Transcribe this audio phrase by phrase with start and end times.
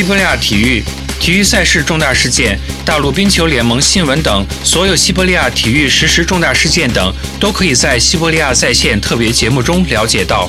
[0.00, 0.82] 西伯利亚体育。
[1.20, 10.48] 体育赛事重大事件、大陆冰球联盟新闻等，所有西伯利亚体育实时重大事件等，都可以在西伯利亚在线特别节目中了解到。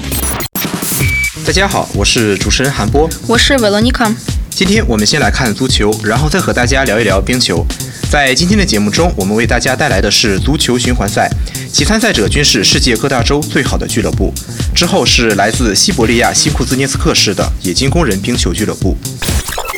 [1.46, 4.10] 大家好，我是主持人韩波，我是维罗妮卡。
[4.52, 7.66] 今天我们先来看足球，然后再和大家聊一聊冰球。
[8.10, 11.30] 在今天的节目中，我们为大家带来的是足球循环赛，
[11.74, 14.34] 其参赛者均是世界各大洲最好的俱乐部。
[14.82, 18.98] 之后是来自西伯利亚西库兹涅斯克市的冶金工人冰球俱乐部。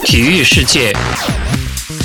[0.05, 0.95] 体育世界，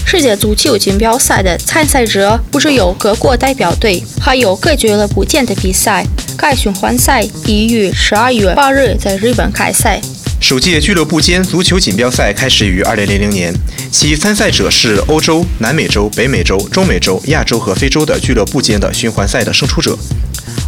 [0.04, 6.04] 世界足球锦标赛的参赛者不只有各国代表队，还有各俱乐部间的比赛。
[6.36, 10.00] 该循环赛已于十二月八日在日本开赛。
[10.40, 13.54] 首届俱乐部间足球锦标赛开始于二零零零年，
[13.92, 19.96] 其参赛者是欧洲、南美洲、北美洲、中美洲、亚洲和非洲的俱乐部间的循环赛的胜出者。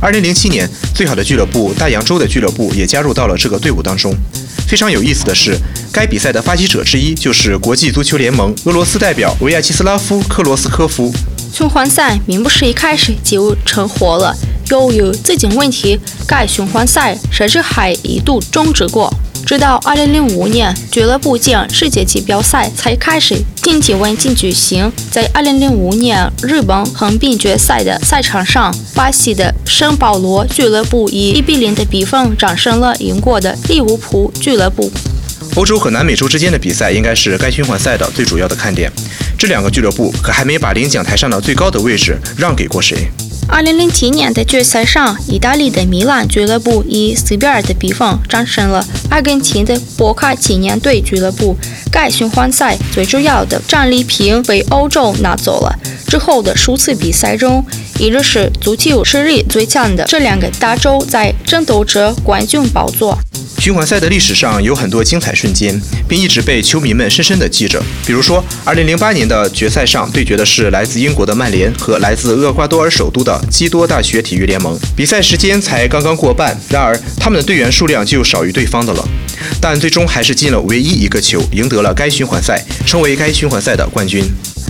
[0.01, 4.15] 二零零七年，最好的俱乐部大洋洲的俱乐部也加入到了这个队伍当中。
[4.67, 5.57] 非常有意思的是，
[5.93, 11.13] 该比赛的发起者之一就是国际足球联盟俄罗斯代表维亚切斯拉夫·克罗斯科夫。
[11.53, 14.33] 循环赛并不是一开始就成活了，
[14.71, 19.13] 由于资金问题，该循环赛甚至还一度终止过。
[19.47, 24.91] 直到2005年，俱乐部间世界锦标赛才开始经济稳定举行。
[25.11, 34.91] 在2005年日本横滨决赛的赛场上，巴西的圣保罗俱乐部以1比0的比分战胜了英国的利物浦俱乐部。
[35.57, 38.91] 欧洲和南美洲之间的比赛应该是该循环赛的最主要的看点。
[39.37, 43.11] 这两个俱乐部可还没把领奖台上的最高的位置让给过谁。
[43.51, 51.57] 二零零七年的决赛上，意大利的米兰俱乐部以四比二的比分战胜了阿根廷的博卡青年队俱乐部。
[51.91, 55.77] 该循环赛最主要的战利品被欧洲拿走了。
[56.07, 57.65] 之后的数次比赛中，
[57.99, 63.19] 一直是足球实力最强的这两个大洲在争夺着冠军宝座。
[63.61, 65.79] 循环赛的历史上有很多精彩瞬间，
[66.09, 67.79] 并一直被球迷们深深地记着。
[68.07, 74.79] 比如说，2008年的决赛上对决的是来自英国的曼联和来自厄瓜多尔首都的基多大学体育联盟。
[74.97, 79.07] 比赛时间才刚刚过半，然而他们的队员数量就少于对方的了。
[79.61, 84.25] 但最终还是进了唯一一个球，赢得了该循环赛，成为该循环赛的冠军。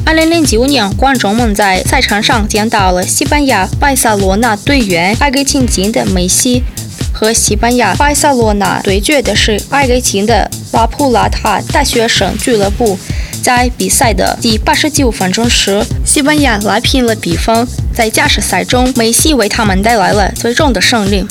[0.04, 6.64] 2009年，观众们在赛场上见到了西班牙巴塞罗那队员阿根廷籍的梅西。
[7.12, 12.98] 和西班牙巴塞罗那对决的是阿根廷的拉普拉塔大学生俱乐部。
[13.42, 17.66] 在比赛的第八十九分钟时，西班牙拉平了比分。
[17.94, 21.24] 在加时赛中，梅西为他们带来了最终的胜利。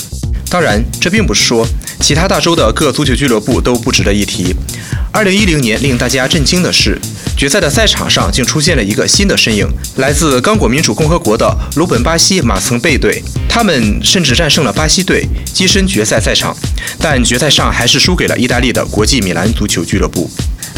[0.50, 1.64] 当然，这并不是说
[2.00, 4.52] 其他大洲的各足球俱乐部都不值得一提。
[5.12, 6.98] 二零一零年令大家震惊的是，
[7.36, 9.66] 决赛的赛场上竟出现了一个新的身影，
[9.96, 13.22] 来自刚果民主共和国的鲁本巴西马曾贝队。
[13.48, 15.24] 他们甚至战胜了巴西队，
[15.54, 16.56] 跻身决赛赛场，
[16.98, 20.28] 但决赛上还是输给了意大利的国际米兰足球俱乐部。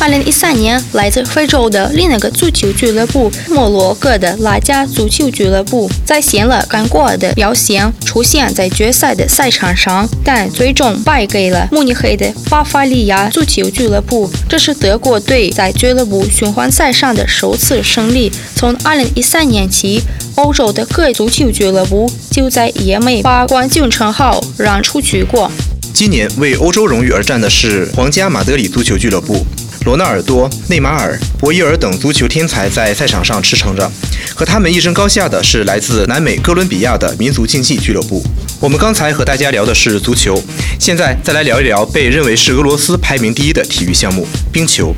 [0.02, 14.28] 二零一三年，来自非洲的另一个足球俱乐部摩洛哥的拉加足球俱乐部再现了刚过的表现，出现在决赛的赛场上，但最终败给了慕尼黑的巴伐利亚足球俱乐部。
[14.48, 18.32] 这是德国队在俱乐部循环赛上的首次胜利。
[18.56, 20.02] 从二零一三年起，
[20.34, 25.48] 欧洲的各足球俱乐部就在也没把冠军称号让出去过。
[25.94, 29.46] 今年为欧洲荣誉而战的是皇家马德里足球俱乐部。
[29.84, 33.91] 罗纳尔多、内马尔、博伊尔等足球天才在赛场上驰骋着，
[34.34, 38.22] 和他们一争高下的是来自南美哥伦比亚的民族竞技俱乐部。
[38.60, 40.41] 我们刚才和大家聊的是足球，
[40.78, 44.94] 现在再来聊一聊被认为是俄罗斯排名第一的体育项目——冰球。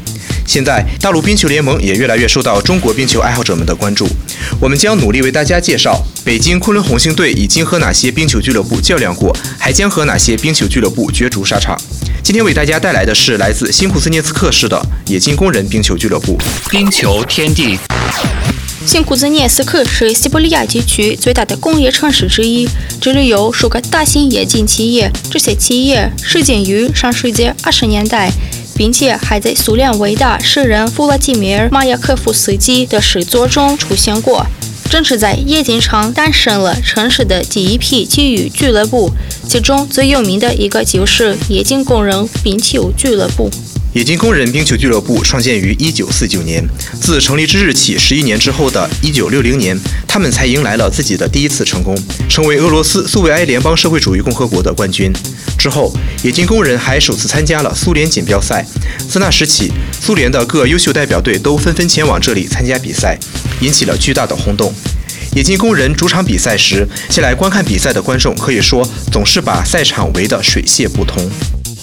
[0.46, 4.06] 现在，大陆冰球联盟也越来越受到中国冰球爱好者们的关注。
[4.60, 11.74] 我们将努力为大家介绍北京昆仑红星队已经和哪些冰球俱乐部较量过，还将和哪些冰球俱乐部角逐沙场。
[12.24, 16.38] 今天为大家带来的是来自新库兹涅茨克市的冶金工人冰球俱乐部。
[16.70, 17.78] 冰球天地。
[18.86, 22.66] 新库兹涅斯克是西伯利亚地区最大的工业城市之一，
[22.98, 25.12] 这里有数个大型冶金企业。
[25.30, 28.32] 这些企业始建于上世纪二十年代，
[28.74, 34.46] 并且还在苏联伟大诗人弗拉基米尔·马雅科夫斯基的诗作中出现过。
[34.90, 39.10] 正是在冶金厂诞生了城市的第一批体育俱乐部，
[39.48, 43.50] 其中最有名的一个就是冶金工人冰球俱乐部。
[43.94, 46.64] 冶金工人冰球俱乐部创建于1949年，
[47.00, 49.78] 自成立之日起十一年之后的1960年，
[50.08, 51.96] 他们才迎来了自己的第一次成功，
[52.28, 55.12] 成为俄罗斯苏维埃联邦社会主义共和国的冠军。
[55.56, 55.92] 之后，
[56.24, 58.66] 冶金工人还首次参加了苏联锦标赛。
[59.08, 59.70] 自那时起，
[60.00, 63.16] 苏联的各优秀代表队都纷纷前往这里参加比赛，
[63.60, 64.72] 引起了巨大的轰动。
[65.34, 71.28] 冶金工人主场比赛时，前来观看比赛的观众可以说总是把赛场围得水泄不通。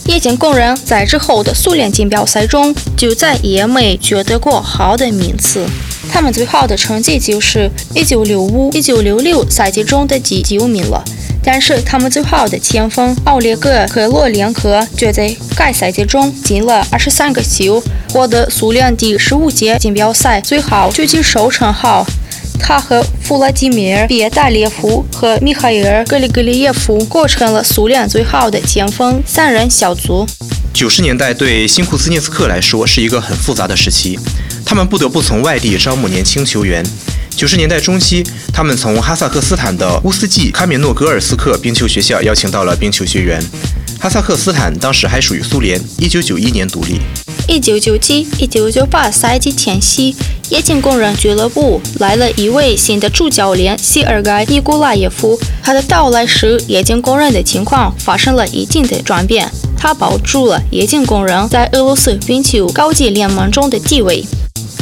[0.07, 5.65] 冶金工人在之后的苏联锦标赛中就再也没取得过好的名次，
[6.09, 11.03] 他们最好的成绩就是1965-1966赛季中的第九名了。
[11.43, 17.81] 但是他们最好的前锋奥列格·克罗连科却在该赛季中进了23个球，
[18.13, 22.05] 获得苏联第十五届锦标赛最好狙击手称号。
[22.59, 30.27] 他和弗拉基米尔·别达列夫和米哈伊尔·格里格里耶夫构成了苏联最好的前锋三人小组。
[30.71, 34.19] 九十年代对新库斯涅斯克来说是一个很复杂的时期，
[34.71, 36.81] 他们不得不从外地招募年轻球员。
[37.35, 38.23] 九十年代中期，
[38.53, 43.43] 他们从哈萨克斯坦的乌斯季卡缅诺格尔斯克冰球学校邀请到了冰球学员。
[43.99, 47.01] 哈萨克斯坦当时还属于苏联，一九九一年独立。
[47.49, 50.15] 一九九七、一九九八赛季前夕，
[50.51, 55.37] 冶金工人俱乐部来了一位新的主教练谢尔盖·尼古拉耶夫。
[55.61, 59.51] 他的到来使冶金工人的情况发生了一定的转变。
[59.77, 64.25] 他保住了冶金工人在俄罗斯冰球高级联盟中的地位。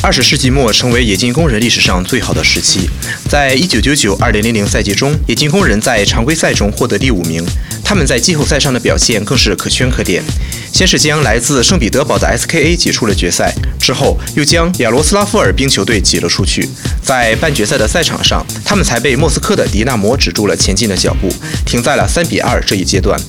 [0.01, 2.90] 二十世纪末成为冶金工人历史上最好的时期。
[3.28, 7.46] 在一九九九二零零零赛季中，冶金工人在常规赛中获得第五名。
[7.84, 10.24] 他们在季后赛上的表现更是可圈可点。
[10.72, 16.68] 先是将来自圣彼得堡的 SKA 挤出了决赛，之后又将亚罗斯拉夫尔冰球队挤了出去。
[17.04, 21.28] 在半决赛的赛场上，他们才被莫斯科的迪纳摩止住了前进的脚步，
[21.66, 23.19] 停在了三比二这一阶段。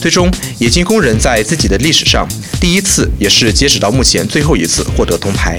[0.00, 0.30] 最终，
[0.60, 2.28] 冶金工人在自己的历史上
[2.60, 5.58] 第一次，也是截止到目前最后一次获得铜牌。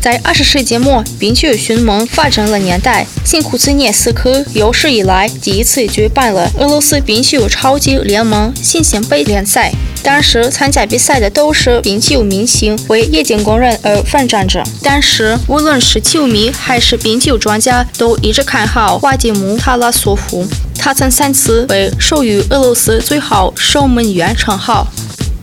[0.00, 9.70] 在二十世纪末，冰球迅猛发展的年代，新库兹涅斯克有史以来第一次举办了俄罗斯冰球超级联盟新鲜杯联赛。
[10.02, 14.64] 当时参加比赛的都是冰球明星，为冶金工人而奋战着。
[14.82, 20.48] 但是，无论是球迷还是冰球专家，都一直看好瓦迪姆·塔拉索夫。
[20.78, 24.86] 他曾三次被授予俄罗斯最好守门员称号。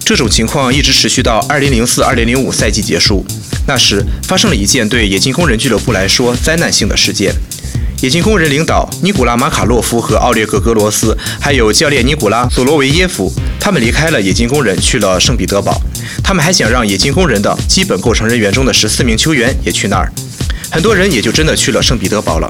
[0.03, 3.23] 这种情况一直持续到2004-2005赛季结束。
[3.67, 7.33] 那时发生了一件对冶金工人俱乐部来说灾难性的事件：
[8.01, 13.29] 冶金工人领导尼古拉·马卡洛夫和奥列格·格罗斯，还有教练尼古拉·索罗维耶夫，
[13.59, 15.81] 他们离开了冶金工人，去了圣彼得堡。
[16.23, 20.11] 他们还想让冶金工人的基本构成人员中的十四名球员也去那儿。
[20.71, 22.49] 很多人也就真的去了圣彼得堡了。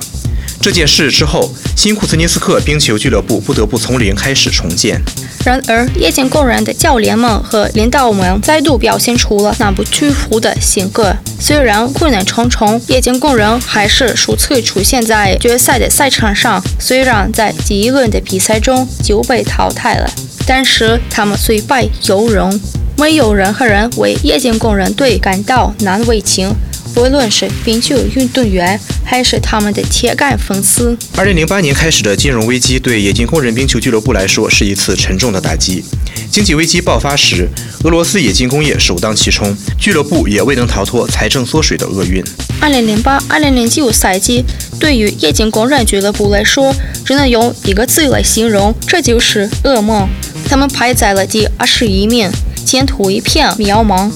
[0.61, 5.01] 这件事之后，新库兹涅斯克冰球俱乐部不得不从零开始重建。
[5.47, 11.15] 然而，冶金工人的教练们和领导们再度表现出了那不屈服的性格。
[11.39, 16.61] 虽然困难重重，冶金工人还是首次出现在决赛的赛场上。
[16.77, 20.11] 虽然在第一轮的比赛中就被淘汰了，
[20.45, 22.59] 但是他们虽败犹荣，
[22.97, 26.53] 没有任何人为冶金工人队感到难为情。
[26.97, 30.97] 无论是冰球运动员，还是他们的铁杆粉丝。
[31.15, 35.83] 二零零八年开始的金融危机对冶金工人冰球俱乐部来说是一次沉重的打击。
[36.31, 37.47] 经济危机爆发时，
[37.83, 42.23] 俄罗斯冶金工业首当其冲，俱乐部也未能逃脱财政缩水的厄运。
[42.59, 44.43] 二零零八、二零零九赛季
[44.79, 46.73] 对于冶金工人俱乐部来说，
[47.05, 50.09] 只能用一个字来形容，这就是噩梦。
[50.49, 52.31] 他们排在了第二十一名，
[52.65, 54.11] 前途一片渺茫。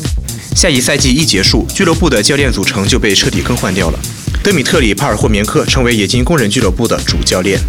[0.55, 4.00] 下一赛季一结束，俱乐部的教练组成就被彻底更换掉了。
[4.43, 7.60] 德米特里·帕尔霍缅克成为冶金工人俱乐部的主教练。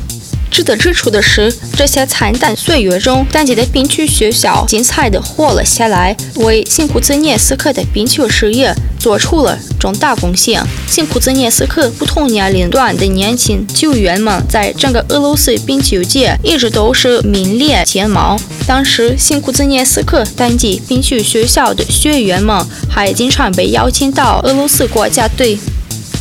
[0.53, 10.63] 值得指出的是，这些惨淡岁月中，当地的冰球学校精彩地活了下来，为新库兹涅斯克的冰球事业做出了重大贡献。
[10.87, 18.39] 新库兹涅斯克不同年龄段的年轻球员们，在整个俄罗斯冰球界一直都是名列前茅。
[18.67, 25.59] 当时，新库兹涅斯克当地冰球学校的学员们还经常被邀请到俄罗斯国家队。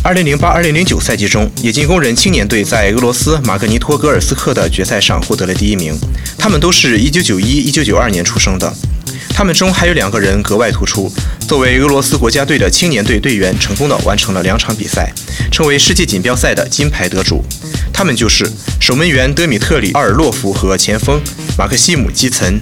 [0.04, 5.96] 二零零八二零零九赛季中，冶金工人青年队在俄罗斯马格尼托格尔斯克的决赛上获得了第一名。
[6.40, 8.74] 他们都是一九九一一九九二年出生的。
[9.30, 11.12] 他们中还有两个人格外突出，
[11.48, 15.14] 作为俄罗斯国家队的青年队队员，成功的完成了两场比赛，
[15.52, 17.44] 成为世界锦标赛的金牌得主。
[17.94, 21.22] 他们就是守门员德米特里·奥尔洛夫和前锋
[21.56, 22.60] 马克西姆·基岑。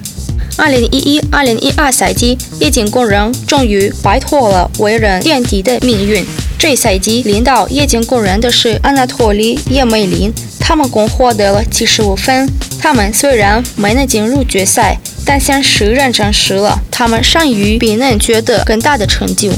[0.56, 6.24] 二零一一二零一二赛季，冶金工人终于摆脱了为人垫底的命运。
[6.58, 12.48] 这一赛季领导冶金工人的是安纳托利·叶梅林，他们共获得了七十五分。
[12.78, 19.50] 他们虽然没能进入决赛，但现实认证实了，他们善于比能取得更大的成就。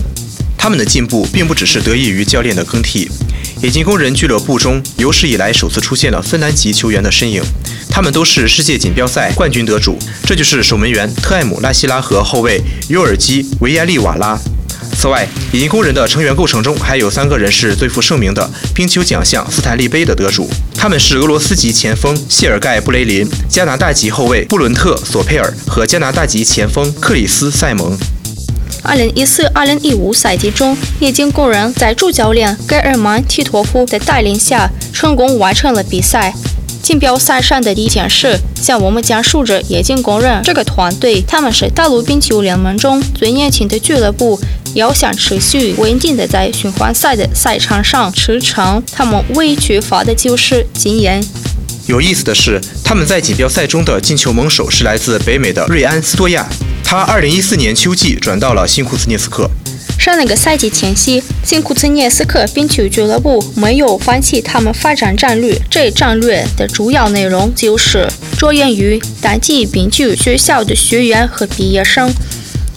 [0.56, 3.10] 他们的进步并不只是得益于教练的更替。
[3.62, 7.42] 冶金工人俱乐部中有史以来首次出现了芬兰籍球员的身影，
[7.94, 9.98] 他们都是世界锦标赛冠军得主。
[10.24, 12.58] 这就是守门员特艾姆拉希拉和后卫
[12.88, 14.38] 尤尔基维亚利瓦拉。
[14.98, 27.94] 此外，冶金工人的成员构成中还有三个人是最负盛名的冰球奖项斯坦利杯的得主，他们是俄罗斯籍前锋谢尔盖布雷林、加拿大籍后卫布伦特索佩尔和加拿大籍前锋克里斯塞蒙。
[28.82, 36.34] 二零一四、二零一五赛季中，冶金工人在主教练盖尔曼提托夫的带领下，成功完成了比赛。
[36.82, 44.38] 锦标赛上的第一件事，向我们讲述着冶金工人这个团队，他们是大陆冰球联盟中最年轻的俱乐部，
[44.74, 51.24] 要想持续稳定的在循环赛的赛场上驰骋，他们唯一缺乏的就是经验。
[51.86, 56.48] 有意思的是，他们在锦标赛中的进球猛手是来自北美的瑞安斯多亚。
[56.84, 59.48] 他2014年秋季转到了新库兹涅斯克。
[59.98, 65.56] 上那个赛季前夕，新库兹涅斯克冰球俱乐部没有放弃他们发展战略。
[65.70, 72.12] 这一战略的主要内容就是着眼于当地冰球学校的学员和毕业生。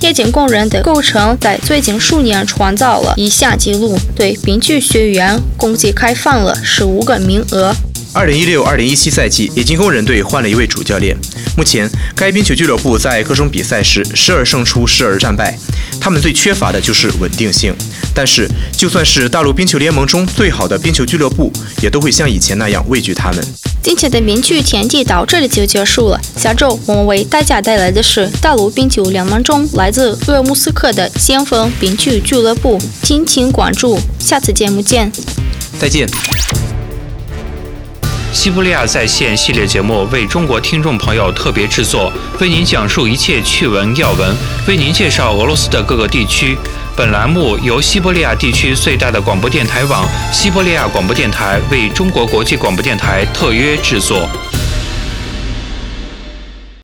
[0.02, 7.74] 冶金工人的构成在最近数年创造了一项纪录，对冰球学员共计开放了十五个名额。
[8.16, 11.14] 二零一六、二零一七赛季，冶金工人队换了一位主教练。
[11.58, 15.54] 目前，该冰球俱乐部在各种比赛时时而胜出，时而战败。
[16.00, 17.76] 他们最缺乏的就是稳定性。
[18.14, 21.52] 但是，就算是大陆冰球联盟中最好的冰球俱乐部，
[21.84, 23.46] 也都会像以前那样畏惧他们。
[23.84, 26.20] 今天的冰球天地到这里就结束了。
[26.38, 34.00] 下周我们为大家带来的是大陆冰球联盟中来自鄂木斯克的先锋冰球俱乐部，敬请关注。
[34.18, 35.12] 下次节目见。
[35.78, 36.08] 再见。
[38.36, 42.12] 西伯利亚在线系列节目为中国听众朋友特别制作，
[42.42, 44.36] 为您讲述一切趣闻要闻，
[44.68, 46.58] 为您介绍俄罗斯的各个地区。
[46.98, 54.30] 本栏目由西伯利亚地区最大的广播电台网——西伯利亚广播电台为中国国际广播电台特约制作。